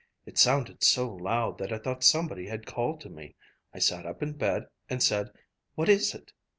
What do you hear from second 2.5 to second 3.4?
called to me.